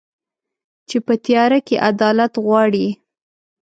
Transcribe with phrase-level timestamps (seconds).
[0.87, 2.87] چي په تیاره کي عدالت غواړي